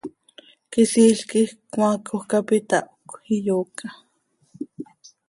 Quisiil 0.71 1.19
quij 1.29 1.51
cmaacoj 1.71 2.23
cap 2.29 2.47
itahcö, 2.57 3.15
iyoocta. 3.35 3.87